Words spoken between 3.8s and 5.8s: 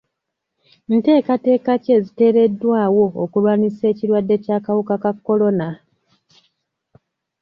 ekirwadde ky'akawuka ka kolona?